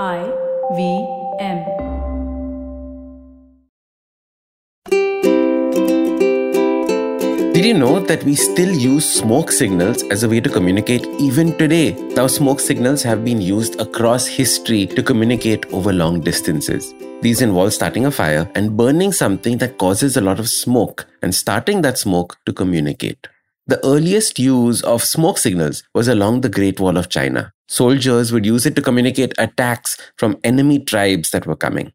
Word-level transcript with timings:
I 0.00 0.24
V 0.74 1.06
M. 1.38 1.58
Did 7.52 7.66
you 7.66 7.74
know 7.74 8.00
that 8.00 8.24
we 8.24 8.34
still 8.34 8.74
use 8.74 9.04
smoke 9.04 9.52
signals 9.52 10.02
as 10.04 10.22
a 10.22 10.30
way 10.30 10.40
to 10.40 10.48
communicate 10.48 11.06
even 11.20 11.58
today? 11.58 11.92
Now, 12.14 12.26
smoke 12.26 12.60
signals 12.60 13.02
have 13.02 13.22
been 13.22 13.42
used 13.42 13.78
across 13.82 14.26
history 14.26 14.86
to 14.86 15.02
communicate 15.02 15.66
over 15.74 15.92
long 15.92 16.20
distances. 16.20 16.94
These 17.20 17.42
involve 17.42 17.74
starting 17.74 18.06
a 18.06 18.10
fire 18.10 18.50
and 18.54 18.74
burning 18.74 19.12
something 19.12 19.58
that 19.58 19.76
causes 19.76 20.16
a 20.16 20.22
lot 20.22 20.40
of 20.40 20.48
smoke 20.48 21.06
and 21.20 21.34
starting 21.34 21.82
that 21.82 21.98
smoke 21.98 22.38
to 22.46 22.54
communicate. 22.54 23.28
The 23.68 23.84
earliest 23.86 24.40
use 24.40 24.82
of 24.82 25.04
smoke 25.04 25.38
signals 25.38 25.84
was 25.94 26.08
along 26.08 26.40
the 26.40 26.48
Great 26.48 26.80
Wall 26.80 26.96
of 26.96 27.08
China. 27.08 27.52
Soldiers 27.68 28.32
would 28.32 28.44
use 28.44 28.66
it 28.66 28.74
to 28.74 28.82
communicate 28.82 29.34
attacks 29.38 29.96
from 30.16 30.40
enemy 30.42 30.80
tribes 30.80 31.30
that 31.30 31.46
were 31.46 31.56
coming. 31.56 31.92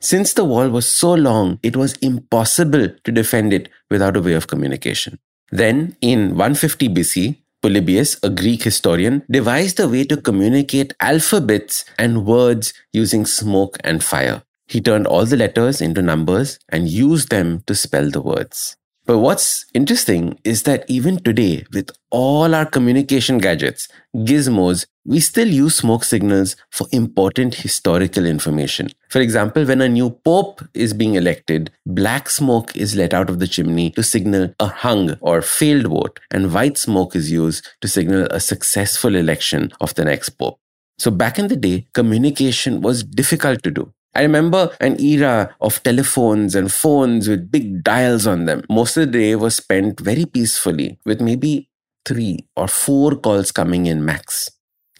Since 0.00 0.34
the 0.34 0.44
wall 0.44 0.68
was 0.68 0.88
so 0.88 1.14
long, 1.14 1.60
it 1.62 1.76
was 1.76 1.94
impossible 1.98 2.88
to 3.04 3.12
defend 3.12 3.52
it 3.52 3.68
without 3.90 4.16
a 4.16 4.20
way 4.20 4.32
of 4.32 4.48
communication. 4.48 5.20
Then, 5.50 5.96
in 6.00 6.30
150 6.30 6.88
BC, 6.88 7.36
Polybius, 7.62 8.18
a 8.22 8.28
Greek 8.28 8.64
historian, 8.64 9.22
devised 9.30 9.78
a 9.78 9.88
way 9.88 10.04
to 10.04 10.16
communicate 10.16 10.94
alphabets 10.98 11.84
and 11.96 12.26
words 12.26 12.74
using 12.92 13.24
smoke 13.24 13.78
and 13.84 14.02
fire. 14.02 14.42
He 14.66 14.80
turned 14.80 15.06
all 15.06 15.24
the 15.24 15.36
letters 15.36 15.80
into 15.80 16.02
numbers 16.02 16.58
and 16.68 16.88
used 16.88 17.30
them 17.30 17.62
to 17.66 17.74
spell 17.74 18.10
the 18.10 18.20
words. 18.20 18.76
But 19.06 19.18
what's 19.18 19.66
interesting 19.74 20.38
is 20.44 20.62
that 20.62 20.84
even 20.88 21.18
today, 21.22 21.66
with 21.74 21.90
all 22.10 22.54
our 22.54 22.64
communication 22.64 23.36
gadgets, 23.36 23.86
gizmos, 24.16 24.86
we 25.04 25.20
still 25.20 25.48
use 25.48 25.76
smoke 25.76 26.04
signals 26.04 26.56
for 26.70 26.86
important 26.90 27.56
historical 27.56 28.24
information. 28.24 28.88
For 29.10 29.20
example, 29.20 29.66
when 29.66 29.82
a 29.82 29.90
new 29.90 30.08
pope 30.08 30.66
is 30.72 30.94
being 30.94 31.16
elected, 31.16 31.70
black 31.84 32.30
smoke 32.30 32.74
is 32.74 32.96
let 32.96 33.12
out 33.12 33.28
of 33.28 33.40
the 33.40 33.46
chimney 33.46 33.90
to 33.90 34.02
signal 34.02 34.54
a 34.58 34.68
hung 34.68 35.18
or 35.20 35.42
failed 35.42 35.88
vote, 35.88 36.18
and 36.30 36.54
white 36.54 36.78
smoke 36.78 37.14
is 37.14 37.30
used 37.30 37.68
to 37.82 37.88
signal 37.88 38.26
a 38.30 38.40
successful 38.40 39.14
election 39.14 39.70
of 39.82 39.94
the 39.96 40.06
next 40.06 40.30
pope. 40.30 40.58
So 40.98 41.10
back 41.10 41.38
in 41.38 41.48
the 41.48 41.56
day, 41.56 41.88
communication 41.92 42.80
was 42.80 43.04
difficult 43.04 43.62
to 43.64 43.70
do. 43.70 43.92
I 44.14 44.22
remember 44.22 44.70
an 44.80 45.00
era 45.00 45.54
of 45.60 45.82
telephones 45.82 46.54
and 46.54 46.72
phones 46.72 47.28
with 47.28 47.50
big 47.50 47.82
dials 47.82 48.26
on 48.26 48.44
them. 48.44 48.62
Most 48.70 48.96
of 48.96 49.06
the 49.06 49.18
day 49.18 49.34
was 49.34 49.56
spent 49.56 50.00
very 50.00 50.24
peacefully 50.24 50.98
with 51.04 51.20
maybe 51.20 51.68
three 52.06 52.46
or 52.56 52.68
four 52.68 53.16
calls 53.16 53.50
coming 53.50 53.86
in 53.86 54.04
max. 54.04 54.50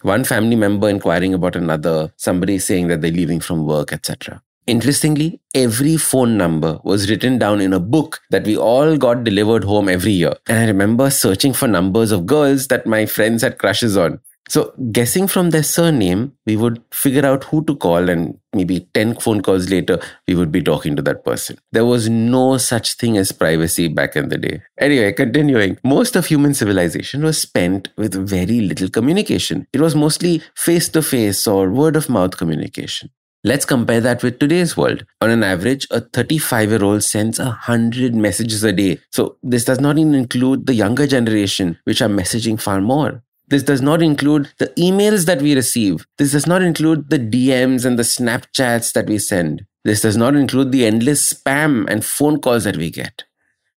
One 0.01 0.23
family 0.23 0.55
member 0.55 0.89
inquiring 0.89 1.33
about 1.33 1.55
another, 1.55 2.13
somebody 2.17 2.59
saying 2.59 2.89
that 2.89 3.01
they're 3.01 3.11
leaving 3.11 3.39
from 3.39 3.65
work, 3.65 3.93
etc. 3.93 4.41
Interestingly, 4.67 5.39
every 5.53 5.95
phone 5.95 6.37
number 6.37 6.79
was 6.83 7.09
written 7.09 7.37
down 7.37 7.61
in 7.61 7.71
a 7.71 7.79
book 7.79 8.19
that 8.31 8.45
we 8.45 8.57
all 8.57 8.97
got 8.97 9.23
delivered 9.23 9.63
home 9.63 9.87
every 9.87 10.11
year. 10.11 10.33
And 10.47 10.57
I 10.57 10.65
remember 10.65 11.09
searching 11.09 11.53
for 11.53 11.67
numbers 11.67 12.11
of 12.11 12.25
girls 12.25 12.67
that 12.67 12.85
my 12.85 13.05
friends 13.05 13.43
had 13.43 13.59
crushes 13.59 13.95
on. 13.95 14.19
So, 14.47 14.73
guessing 14.91 15.27
from 15.27 15.49
their 15.49 15.63
surname, 15.63 16.33
we 16.45 16.55
would 16.55 16.81
figure 16.91 17.25
out 17.25 17.45
who 17.45 17.63
to 17.65 17.75
call, 17.75 18.09
and 18.09 18.37
maybe 18.53 18.87
10 18.93 19.15
phone 19.15 19.41
calls 19.41 19.69
later, 19.69 19.99
we 20.27 20.35
would 20.35 20.51
be 20.51 20.61
talking 20.61 20.95
to 20.95 21.01
that 21.01 21.25
person. 21.25 21.57
There 21.71 21.85
was 21.85 22.09
no 22.09 22.57
such 22.57 22.93
thing 22.93 23.17
as 23.17 23.31
privacy 23.31 23.87
back 23.87 24.15
in 24.15 24.29
the 24.29 24.37
day. 24.37 24.61
Anyway, 24.79 25.11
continuing, 25.13 25.79
most 25.83 26.15
of 26.15 26.27
human 26.27 26.53
civilization 26.53 27.23
was 27.23 27.41
spent 27.41 27.89
with 27.97 28.13
very 28.13 28.61
little 28.61 28.89
communication. 28.89 29.67
It 29.73 29.81
was 29.81 29.95
mostly 29.95 30.43
face 30.55 30.89
to 30.89 31.01
face 31.01 31.47
or 31.47 31.71
word 31.71 31.95
of 31.95 32.07
mouth 32.07 32.37
communication. 32.37 33.09
Let's 33.43 33.65
compare 33.65 34.01
that 34.01 34.23
with 34.23 34.39
today's 34.39 34.75
world. 34.75 35.05
On 35.21 35.29
an 35.29 35.43
average, 35.43 35.87
a 35.91 36.01
35 36.01 36.69
year 36.69 36.83
old 36.83 37.03
sends 37.03 37.37
100 37.39 38.15
messages 38.15 38.63
a 38.63 38.71
day. 38.73 38.99
So, 39.11 39.37
this 39.43 39.65
does 39.65 39.79
not 39.79 39.97
even 39.97 40.15
include 40.15 40.65
the 40.65 40.73
younger 40.73 41.05
generation, 41.05 41.77
which 41.83 42.01
are 42.01 42.09
messaging 42.09 42.59
far 42.59 42.81
more. 42.81 43.21
This 43.47 43.63
does 43.63 43.81
not 43.81 44.01
include 44.01 44.51
the 44.57 44.67
emails 44.77 45.25
that 45.25 45.41
we 45.41 45.55
receive. 45.55 46.05
This 46.17 46.31
does 46.31 46.47
not 46.47 46.61
include 46.61 47.09
the 47.09 47.19
DMs 47.19 47.85
and 47.85 47.99
the 47.99 48.03
Snapchats 48.03 48.93
that 48.93 49.07
we 49.07 49.19
send. 49.19 49.65
This 49.83 50.01
does 50.01 50.17
not 50.17 50.35
include 50.35 50.71
the 50.71 50.85
endless 50.85 51.31
spam 51.31 51.85
and 51.87 52.03
phone 52.03 52.41
calls 52.41 52.63
that 52.63 52.77
we 52.77 52.89
get. 52.89 53.23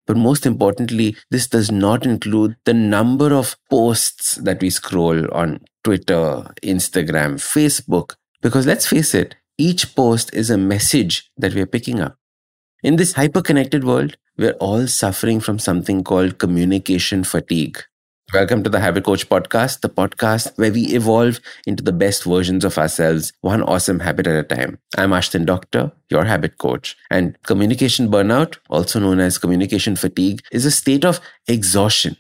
But 0.06 0.18
most 0.18 0.46
importantly, 0.46 1.16
this 1.32 1.48
does 1.48 1.72
not 1.72 2.06
include 2.06 2.58
the 2.66 2.76
number 2.76 3.34
of 3.34 3.56
posts 3.72 4.36
that 4.36 4.62
we 4.62 4.70
scroll 4.70 5.34
on 5.34 5.62
Twitter, 5.84 6.52
Instagram, 6.62 7.36
Facebook. 7.36 8.14
Because 8.42 8.68
let's 8.68 8.86
face 8.86 9.16
it, 9.16 9.36
each 9.58 9.96
post 9.96 10.32
is 10.34 10.52
a 10.52 10.60
message 10.60 11.32
that 11.38 11.56
we 11.56 11.62
are 11.62 11.66
picking 11.66 12.00
up. 12.00 12.18
In 12.84 12.98
this 12.98 13.14
hyper 13.14 13.42
connected 13.42 13.84
world, 13.84 14.18
we're 14.38 14.52
all 14.60 14.86
suffering 14.86 15.40
from 15.40 15.58
something 15.58 16.04
called 16.04 16.38
communication 16.38 17.24
fatigue. 17.24 17.80
Welcome 18.34 18.64
to 18.64 18.70
the 18.72 18.80
Habit 18.80 19.04
Coach 19.04 19.30
podcast, 19.30 19.82
the 19.82 19.90
podcast 19.90 20.58
where 20.58 20.72
we 20.72 20.82
evolve 20.96 21.40
into 21.68 21.84
the 21.84 21.94
best 21.94 22.24
versions 22.24 22.66
of 22.66 22.78
ourselves, 22.78 23.32
one 23.42 23.62
awesome 23.62 24.00
habit 24.00 24.26
at 24.26 24.36
a 24.36 24.44
time. 24.44 24.80
I'm 24.98 25.12
Ashdin 25.12 25.46
Doctor, 25.46 25.92
your 26.10 26.26
habit 26.26 26.58
coach. 26.58 26.98
And 27.12 27.38
communication 27.44 28.10
burnout, 28.10 28.58
also 28.68 29.00
known 29.00 29.20
as 29.20 29.38
communication 29.38 29.96
fatigue, 29.96 30.42
is 30.52 30.66
a 30.66 30.72
state 30.72 31.06
of 31.06 31.22
exhaustion. 31.48 32.18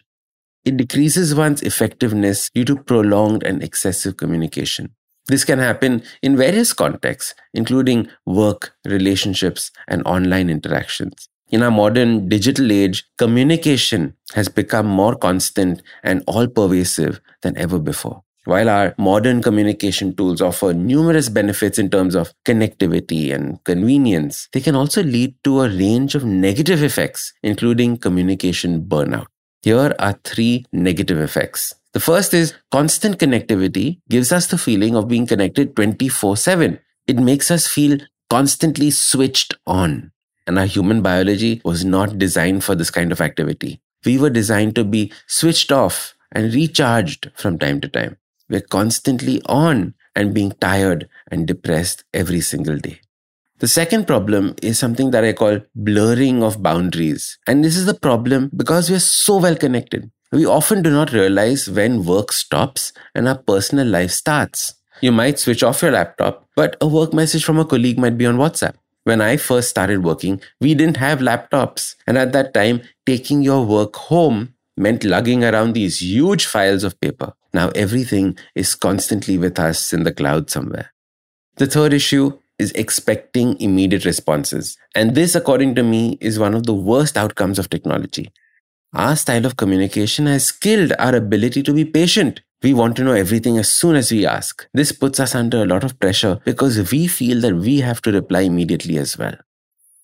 It 0.63 0.77
decreases 0.77 1.33
one's 1.33 1.63
effectiveness 1.63 2.51
due 2.53 2.65
to 2.65 2.75
prolonged 2.75 3.43
and 3.43 3.63
excessive 3.63 4.15
communication. 4.15 4.95
This 5.25 5.43
can 5.43 5.57
happen 5.57 6.03
in 6.21 6.37
various 6.37 6.71
contexts, 6.71 7.33
including 7.53 8.09
work, 8.27 8.75
relationships, 8.85 9.71
and 9.87 10.03
online 10.05 10.51
interactions. 10.51 11.29
In 11.55 11.63
our 11.63 11.71
modern 11.71 12.27
digital 12.27 12.69
age, 12.69 13.05
communication 13.17 14.13
has 14.33 14.49
become 14.49 14.87
more 14.87 15.15
constant 15.15 15.81
and 16.03 16.21
all 16.27 16.47
pervasive 16.47 17.21
than 17.43 17.57
ever 17.57 17.79
before. 17.79 18.23
While 18.43 18.67
our 18.67 18.93
modern 18.97 19.41
communication 19.41 20.13
tools 20.17 20.41
offer 20.41 20.73
numerous 20.73 21.29
benefits 21.29 21.79
in 21.79 21.89
terms 21.89 22.13
of 22.13 22.33
connectivity 22.43 23.33
and 23.33 23.63
convenience, 23.63 24.49
they 24.51 24.59
can 24.59 24.75
also 24.75 25.01
lead 25.01 25.33
to 25.45 25.61
a 25.61 25.69
range 25.69 26.13
of 26.13 26.25
negative 26.25 26.83
effects, 26.83 27.31
including 27.41 27.99
communication 27.99 28.81
burnout. 28.81 29.27
Here 29.61 29.95
are 29.97 30.19
three 30.25 30.65
negative 30.73 31.19
effects. 31.19 31.73
The 31.93 32.01
first 32.01 32.33
is 32.33 32.53
constant 32.69 33.17
connectivity 33.17 34.01
gives 34.09 34.33
us 34.33 34.47
the 34.47 34.57
feeling 34.57 34.97
of 34.97 35.07
being 35.07 35.25
connected 35.25 35.73
24 35.77 36.35
7. 36.35 36.79
It 37.07 37.17
makes 37.17 37.49
us 37.49 37.65
feel 37.65 37.99
constantly 38.29 38.91
switched 38.91 39.53
on 39.65 40.11
and 40.47 40.59
our 40.59 40.65
human 40.65 41.01
biology 41.01 41.61
was 41.63 41.83
not 41.83 42.17
designed 42.17 42.63
for 42.63 42.75
this 42.75 42.91
kind 42.91 43.11
of 43.11 43.21
activity. 43.21 43.81
We 44.05 44.17
were 44.17 44.29
designed 44.29 44.75
to 44.75 44.83
be 44.83 45.11
switched 45.27 45.71
off 45.71 46.15
and 46.31 46.53
recharged 46.53 47.31
from 47.35 47.57
time 47.57 47.81
to 47.81 47.87
time. 47.87 48.17
We're 48.49 48.61
constantly 48.61 49.41
on 49.45 49.95
and 50.15 50.33
being 50.33 50.51
tired 50.51 51.09
and 51.31 51.47
depressed 51.47 52.03
every 52.13 52.41
single 52.41 52.77
day. 52.77 52.99
The 53.59 53.67
second 53.67 54.05
problem 54.05 54.55
is 54.61 54.77
something 54.77 55.11
that 55.11 55.23
I 55.23 55.33
call 55.33 55.61
blurring 55.73 56.43
of 56.43 56.61
boundaries. 56.61 57.39
And 57.47 57.63
this 57.63 57.77
is 57.77 57.85
the 57.85 57.93
problem 57.93 58.51
because 58.55 58.89
we're 58.89 58.99
so 58.99 59.37
well 59.37 59.55
connected. 59.55 60.11
We 60.31 60.45
often 60.45 60.81
do 60.81 60.91
not 60.91 61.13
realize 61.13 61.69
when 61.69 62.05
work 62.05 62.31
stops 62.33 62.91
and 63.15 63.27
our 63.27 63.37
personal 63.37 63.87
life 63.87 64.11
starts. 64.11 64.75
You 65.01 65.11
might 65.11 65.39
switch 65.39 65.63
off 65.63 65.81
your 65.81 65.91
laptop, 65.91 66.47
but 66.55 66.75
a 66.81 66.87
work 66.87 67.13
message 67.13 67.45
from 67.45 67.59
a 67.59 67.65
colleague 67.65 67.97
might 67.97 68.17
be 68.17 68.25
on 68.25 68.37
WhatsApp 68.37 68.75
when 69.05 69.21
I 69.21 69.37
first 69.37 69.69
started 69.69 70.03
working, 70.03 70.41
we 70.59 70.73
didn't 70.73 70.97
have 70.97 71.19
laptops. 71.19 71.95
And 72.05 72.17
at 72.17 72.33
that 72.33 72.53
time, 72.53 72.81
taking 73.05 73.41
your 73.41 73.65
work 73.65 73.95
home 73.95 74.53
meant 74.75 75.03
lugging 75.03 75.43
around 75.43 75.73
these 75.73 76.01
huge 76.01 76.45
files 76.45 76.83
of 76.83 76.99
paper. 76.99 77.33
Now 77.53 77.69
everything 77.69 78.37
is 78.55 78.75
constantly 78.75 79.37
with 79.37 79.57
us 79.57 79.93
in 79.93 80.03
the 80.03 80.11
cloud 80.11 80.49
somewhere. 80.49 80.91
The 81.57 81.67
third 81.67 81.93
issue 81.93 82.37
is 82.59 82.71
expecting 82.71 83.59
immediate 83.61 84.05
responses. 84.05 84.77
And 84.93 85.15
this, 85.15 85.35
according 85.35 85.75
to 85.75 85.83
me, 85.83 86.17
is 86.19 86.39
one 86.39 86.53
of 86.53 86.65
the 86.65 86.73
worst 86.73 87.15
outcomes 87.15 87.59
of 87.59 87.69
technology. 87.69 88.31
Our 88.93 89.15
style 89.15 89.45
of 89.45 89.57
communication 89.57 90.25
has 90.25 90.51
killed 90.51 90.93
our 90.99 91.15
ability 91.15 91.63
to 91.63 91.73
be 91.73 91.85
patient. 91.85 92.41
We 92.63 92.73
want 92.73 92.95
to 92.97 93.03
know 93.03 93.13
everything 93.13 93.57
as 93.57 93.71
soon 93.71 93.95
as 93.95 94.11
we 94.11 94.25
ask. 94.25 94.67
This 94.73 94.91
puts 94.91 95.19
us 95.19 95.35
under 95.35 95.61
a 95.61 95.65
lot 95.65 95.83
of 95.83 95.99
pressure 95.99 96.39
because 96.45 96.91
we 96.91 97.07
feel 97.07 97.41
that 97.41 97.55
we 97.55 97.81
have 97.81 98.01
to 98.03 98.11
reply 98.11 98.41
immediately 98.41 98.97
as 98.97 99.17
well. 99.17 99.35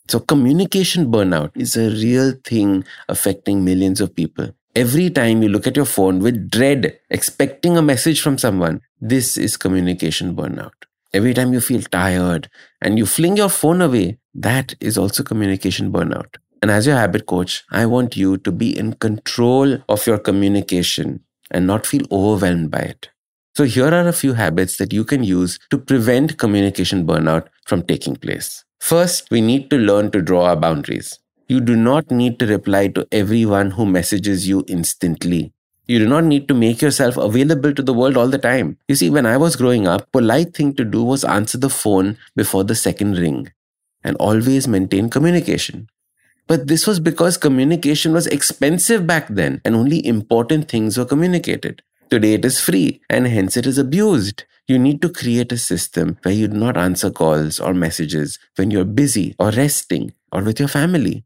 So, 0.07 0.19
communication 0.19 1.11
burnout 1.11 1.51
is 1.55 1.77
a 1.77 1.89
real 1.89 2.33
thing 2.43 2.83
affecting 3.07 3.63
millions 3.63 4.01
of 4.01 4.15
people. 4.15 4.49
Every 4.75 5.09
time 5.09 5.41
you 5.43 5.49
look 5.49 5.67
at 5.67 5.75
your 5.75 5.85
phone 5.85 6.19
with 6.19 6.49
dread, 6.49 6.99
expecting 7.09 7.77
a 7.77 7.81
message 7.81 8.21
from 8.21 8.37
someone, 8.37 8.81
this 8.99 9.37
is 9.37 9.57
communication 9.57 10.35
burnout. 10.35 10.71
Every 11.13 11.33
time 11.33 11.53
you 11.53 11.59
feel 11.59 11.81
tired 11.81 12.49
and 12.81 12.97
you 12.97 13.05
fling 13.05 13.37
your 13.37 13.49
phone 13.49 13.81
away, 13.81 14.19
that 14.33 14.75
is 14.79 14.97
also 14.97 15.23
communication 15.23 15.91
burnout. 15.91 16.35
And 16.61 16.71
as 16.71 16.87
your 16.87 16.95
habit 16.95 17.25
coach, 17.25 17.63
I 17.71 17.85
want 17.85 18.15
you 18.15 18.37
to 18.37 18.51
be 18.51 18.77
in 18.77 18.93
control 18.93 19.79
of 19.89 20.07
your 20.07 20.19
communication 20.19 21.23
and 21.51 21.67
not 21.67 21.85
feel 21.85 22.05
overwhelmed 22.11 22.71
by 22.71 22.79
it. 22.79 23.09
So, 23.55 23.65
here 23.65 23.93
are 23.93 24.07
a 24.07 24.13
few 24.13 24.33
habits 24.33 24.77
that 24.77 24.93
you 24.93 25.03
can 25.03 25.23
use 25.23 25.59
to 25.69 25.77
prevent 25.77 26.37
communication 26.37 27.05
burnout 27.05 27.47
from 27.65 27.83
taking 27.83 28.15
place. 28.15 28.63
First, 28.79 29.29
we 29.29 29.41
need 29.41 29.69
to 29.69 29.77
learn 29.77 30.09
to 30.11 30.21
draw 30.21 30.45
our 30.45 30.55
boundaries. 30.55 31.19
You 31.47 31.59
do 31.59 31.75
not 31.75 32.09
need 32.09 32.39
to 32.39 32.47
reply 32.47 32.87
to 32.87 33.05
everyone 33.11 33.71
who 33.71 33.85
messages 33.85 34.47
you 34.47 34.63
instantly. 34.67 35.53
You 35.85 35.99
do 35.99 36.07
not 36.07 36.23
need 36.23 36.47
to 36.47 36.53
make 36.53 36.81
yourself 36.81 37.17
available 37.17 37.73
to 37.73 37.81
the 37.81 37.93
world 37.93 38.15
all 38.15 38.29
the 38.29 38.37
time. 38.37 38.77
You 38.87 38.95
see, 38.95 39.09
when 39.09 39.25
I 39.25 39.35
was 39.35 39.57
growing 39.57 39.85
up, 39.85 40.09
polite 40.13 40.53
thing 40.55 40.73
to 40.75 40.85
do 40.85 41.03
was 41.03 41.25
answer 41.25 41.57
the 41.57 41.69
phone 41.69 42.17
before 42.35 42.63
the 42.63 42.75
second 42.75 43.17
ring 43.17 43.51
and 44.03 44.15
always 44.15 44.67
maintain 44.67 45.09
communication. 45.09 45.89
But 46.51 46.67
this 46.67 46.85
was 46.85 46.99
because 46.99 47.37
communication 47.37 48.11
was 48.11 48.27
expensive 48.27 49.07
back 49.07 49.29
then 49.29 49.61
and 49.63 49.73
only 49.73 50.05
important 50.05 50.67
things 50.67 50.97
were 50.97 51.05
communicated. 51.05 51.81
Today 52.09 52.33
it 52.33 52.43
is 52.43 52.59
free 52.59 52.99
and 53.09 53.25
hence 53.25 53.55
it 53.55 53.65
is 53.65 53.77
abused. 53.77 54.43
You 54.67 54.77
need 54.77 55.01
to 55.01 55.07
create 55.07 55.53
a 55.53 55.57
system 55.57 56.17
where 56.23 56.33
you 56.33 56.49
do 56.49 56.57
not 56.57 56.75
answer 56.75 57.09
calls 57.09 57.61
or 57.61 57.73
messages 57.73 58.37
when 58.57 58.69
you're 58.69 58.83
busy 58.83 59.33
or 59.39 59.51
resting 59.51 60.13
or 60.33 60.43
with 60.43 60.59
your 60.59 60.67
family. 60.67 61.23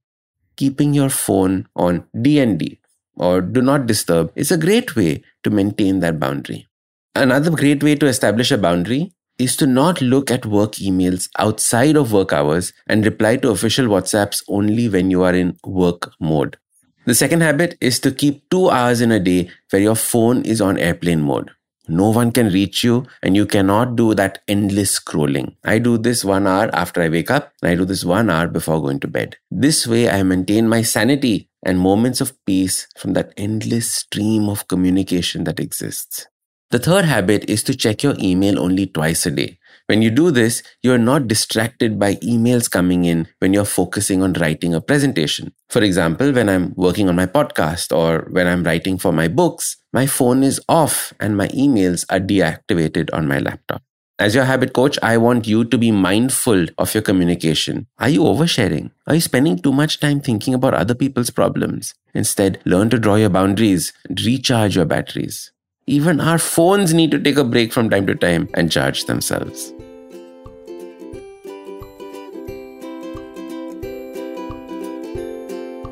Keeping 0.57 0.93
your 0.93 1.09
phone 1.09 1.67
on 1.75 2.05
DND 2.15 2.77
or 3.15 3.41
do 3.41 3.63
not 3.63 3.87
disturb 3.87 4.31
is 4.35 4.51
a 4.51 4.59
great 4.59 4.95
way 4.95 5.23
to 5.41 5.49
maintain 5.49 6.01
that 6.01 6.19
boundary. 6.19 6.67
Another 7.15 7.49
great 7.49 7.81
way 7.81 7.95
to 7.95 8.05
establish 8.05 8.51
a 8.51 8.59
boundary 8.59 9.11
is 9.37 9.55
to 9.57 9.67
not 9.67 10.01
look 10.01 10.31
at 10.31 10.45
work 10.45 10.73
emails 10.73 11.29
outside 11.37 11.95
of 11.95 12.11
work 12.11 12.31
hours 12.33 12.73
and 12.87 13.05
reply 13.05 13.37
to 13.37 13.49
official 13.49 13.87
WhatsApps 13.87 14.43
only 14.47 14.87
when 14.89 15.11
you 15.11 15.23
are 15.23 15.33
in 15.33 15.57
work 15.65 16.11
mode. 16.19 16.57
The 17.05 17.15
second 17.15 17.41
habit 17.41 17.77
is 17.81 17.99
to 17.99 18.11
keep 18.11 18.49
two 18.49 18.69
hours 18.69 19.01
in 19.01 19.11
a 19.11 19.19
day 19.19 19.49
where 19.69 19.81
your 19.81 19.95
phone 19.95 20.41
is 20.43 20.59
on 20.59 20.77
airplane 20.77 21.21
mode. 21.21 21.51
No 21.87 22.09
one 22.09 22.31
can 22.31 22.47
reach 22.49 22.83
you 22.83 23.05
and 23.21 23.35
you 23.35 23.45
cannot 23.45 23.95
do 23.95 24.15
that 24.15 24.39
endless 24.47 24.99
scrolling. 24.99 25.55
I 25.63 25.77
do 25.77 25.99
this 25.99 26.25
one 26.25 26.47
hour 26.47 26.69
after 26.73 27.01
I 27.01 27.09
wake 27.09 27.29
up 27.29 27.53
and 27.61 27.69
I 27.69 27.75
do 27.75 27.85
this 27.85 28.03
one 28.03 28.31
hour 28.31 28.47
before 28.47 28.81
going 28.81 28.99
to 29.01 29.07
bed. 29.07 29.37
This 29.51 29.85
way 29.85 30.09
I 30.09 30.23
maintain 30.23 30.67
my 30.67 30.81
sanity 30.81 31.49
and 31.63 31.79
moments 31.79 32.21
of 32.21 32.33
peace 32.45 32.87
from 32.97 33.13
that 33.13 33.33
endless 33.37 33.91
stream 33.91 34.49
of 34.49 34.67
communication 34.67 35.43
that 35.43 35.59
exists. 35.59 36.25
The 36.71 36.79
third 36.79 37.05
habit 37.05 37.49
is 37.49 37.61
to 37.63 37.75
check 37.75 38.01
your 38.01 38.15
email 38.19 38.59
only 38.59 38.87
twice 38.87 39.25
a 39.25 39.31
day. 39.31 39.59
When 39.87 40.01
you 40.01 40.09
do 40.09 40.31
this, 40.31 40.63
you're 40.81 40.97
not 40.97 41.27
distracted 41.27 41.99
by 41.99 42.15
emails 42.15 42.69
coming 42.69 43.05
in 43.05 43.27
when 43.37 43.53
you're 43.53 43.65
focusing 43.65 44.23
on 44.23 44.33
writing 44.33 44.73
a 44.73 44.81
presentation. 44.81 45.53
For 45.69 45.83
example, 45.83 46.31
when 46.31 46.49
I'm 46.49 46.73
working 46.75 47.07
on 47.07 47.15
my 47.15 47.27
podcast 47.27 47.95
or 47.95 48.27
when 48.31 48.47
I'm 48.47 48.63
writing 48.63 48.97
for 48.97 49.13
my 49.13 49.27
books, 49.27 49.77
my 49.93 50.07
phone 50.07 50.41
is 50.41 50.59
off 50.67 51.13
and 51.19 51.37
my 51.37 51.49
emails 51.49 52.03
are 52.09 52.19
deactivated 52.19 53.13
on 53.13 53.27
my 53.27 53.37
laptop. 53.37 53.83
As 54.17 54.33
your 54.33 54.45
habit 54.45 54.73
coach, 54.73 54.97
I 55.03 55.17
want 55.17 55.45
you 55.45 55.65
to 55.65 55.77
be 55.77 55.91
mindful 55.91 56.65
of 56.79 56.95
your 56.95 57.03
communication. 57.03 57.85
Are 57.99 58.09
you 58.09 58.21
oversharing? 58.21 58.89
Are 59.05 59.13
you 59.13 59.21
spending 59.21 59.59
too 59.59 59.73
much 59.73 59.99
time 59.99 60.19
thinking 60.19 60.55
about 60.55 60.73
other 60.73 60.95
people's 60.95 61.29
problems? 61.29 61.93
Instead, 62.13 62.59
learn 62.65 62.89
to 62.89 62.97
draw 62.97 63.15
your 63.15 63.29
boundaries 63.29 63.93
and 64.09 64.19
recharge 64.19 64.77
your 64.77 64.85
batteries. 64.85 65.51
Even 65.87 66.19
our 66.19 66.39
phones 66.39 66.95
need 66.95 67.11
to 67.11 67.19
take 67.19 67.37
a 67.37 67.43
break 67.43 67.71
from 67.71 67.91
time 67.91 68.07
to 68.07 68.15
time 68.15 68.49
and 68.55 68.71
charge 68.71 69.05
themselves. 69.05 69.71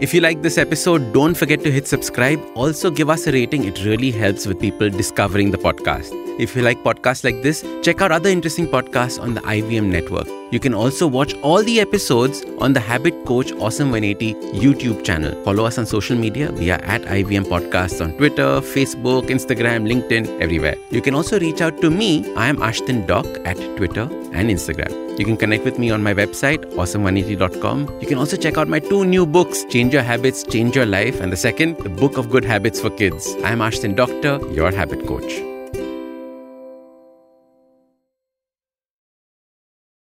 If 0.01 0.13
you 0.13 0.19
like 0.19 0.42
this 0.42 0.57
episode, 0.57 1.13
don't 1.13 1.36
forget 1.36 1.63
to 1.63 1.72
hit 1.72 1.88
subscribe. 1.88 2.42
Also, 2.56 2.90
give 2.90 3.10
us 3.12 3.28
a 3.28 3.31
rating. 3.31 3.66
It 3.66 3.86
really 3.86 4.10
helps 4.10 4.48
with 4.48 4.60
people 4.60 4.90
discovering 4.90 5.51
the 5.51 5.60
podcast. 5.60 6.12
If 6.39 6.56
you 6.56 6.63
like 6.63 6.80
podcasts 6.80 7.24
like 7.24 7.44
this, 7.44 7.63
check 7.84 8.01
out 8.01 8.12
other 8.12 8.30
interesting 8.30 8.68
podcasts 8.68 9.22
on 9.22 9.36
the 9.36 9.42
IVM 9.42 9.92
network. 9.92 10.28
You 10.53 10.59
can 10.59 10.75
also 10.75 11.07
watch 11.07 11.33
all 11.41 11.63
the 11.63 11.79
episodes 11.79 12.44
on 12.59 12.73
the 12.73 12.79
Habit 12.79 13.25
Coach 13.25 13.51
Awesome 13.53 13.89
180 13.89 14.35
YouTube 14.53 15.03
channel. 15.03 15.33
Follow 15.44 15.65
us 15.65 15.79
on 15.79 15.88
social 15.88 16.15
media. 16.15 16.51
We 16.51 16.69
are 16.69 16.79
at 16.83 17.01
IVM 17.01 17.45
Podcasts 17.45 18.03
on 18.05 18.15
Twitter, 18.17 18.61
Facebook, 18.61 19.29
Instagram, 19.29 19.88
LinkedIn, 19.91 20.39
everywhere. 20.39 20.75
You 20.91 21.01
can 21.01 21.15
also 21.15 21.39
reach 21.39 21.61
out 21.61 21.81
to 21.81 21.89
me. 21.89 22.31
I 22.35 22.50
am 22.50 22.57
Ashdin 22.57 23.07
Doc 23.07 23.25
at 23.45 23.57
Twitter 23.77 24.03
and 24.31 24.51
Instagram. 24.51 25.17
You 25.17 25.25
can 25.25 25.38
connect 25.38 25.65
with 25.65 25.79
me 25.79 25.89
on 25.89 26.03
my 26.03 26.13
website, 26.13 26.63
awesome180.com. 26.73 28.00
You 28.00 28.05
can 28.05 28.19
also 28.19 28.38
check 28.38 28.59
out 28.59 28.67
my 28.67 28.77
two 28.77 29.05
new 29.05 29.25
books, 29.25 29.65
Change 29.65 29.91
Your 29.91 30.03
Habits, 30.03 30.44
Change 30.44 30.75
Your 30.75 30.85
Life, 30.85 31.19
and 31.19 31.31
the 31.31 31.38
second, 31.38 31.77
The 31.79 31.89
Book 31.89 32.17
of 32.17 32.29
Good 32.29 32.45
Habits 32.45 32.79
for 32.79 32.91
Kids. 32.91 33.33
I 33.44 33.53
am 33.53 33.59
Ashdin 33.59 33.95
Doctor, 33.95 34.39
your 34.51 34.71
habit 34.71 35.07
coach. 35.07 35.52